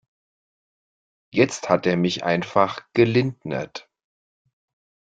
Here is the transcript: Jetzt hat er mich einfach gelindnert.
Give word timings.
Jetzt 1.31 1.69
hat 1.69 1.85
er 1.85 1.95
mich 1.95 2.23
einfach 2.23 2.79
gelindnert. 2.93 3.87